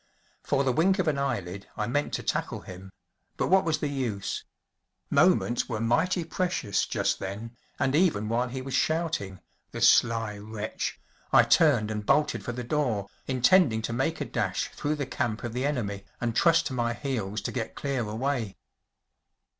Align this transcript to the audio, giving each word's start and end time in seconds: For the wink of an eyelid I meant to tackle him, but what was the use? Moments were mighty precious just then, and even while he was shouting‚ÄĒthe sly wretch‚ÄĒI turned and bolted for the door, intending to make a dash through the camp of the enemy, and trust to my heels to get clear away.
For 0.41 0.63
the 0.63 0.71
wink 0.73 0.97
of 0.97 1.07
an 1.07 1.19
eyelid 1.19 1.69
I 1.77 1.85
meant 1.85 2.11
to 2.13 2.23
tackle 2.23 2.61
him, 2.61 2.91
but 3.37 3.49
what 3.49 3.63
was 3.63 3.77
the 3.77 3.87
use? 3.87 4.43
Moments 5.11 5.69
were 5.69 5.79
mighty 5.79 6.23
precious 6.23 6.87
just 6.87 7.19
then, 7.19 7.55
and 7.77 7.93
even 7.93 8.27
while 8.27 8.47
he 8.47 8.63
was 8.63 8.73
shouting‚ÄĒthe 8.73 9.83
sly 9.83 10.37
wretch‚ÄĒI 10.39 11.47
turned 11.51 11.91
and 11.91 12.03
bolted 12.03 12.43
for 12.43 12.51
the 12.51 12.63
door, 12.63 13.11
intending 13.27 13.83
to 13.83 13.93
make 13.93 14.19
a 14.19 14.25
dash 14.25 14.69
through 14.69 14.95
the 14.95 15.05
camp 15.05 15.43
of 15.43 15.53
the 15.53 15.67
enemy, 15.67 16.05
and 16.19 16.35
trust 16.35 16.65
to 16.65 16.73
my 16.73 16.95
heels 16.95 17.39
to 17.41 17.51
get 17.51 17.75
clear 17.75 18.01
away. 18.01 18.55